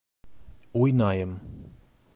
Уйнайым... 0.79 1.31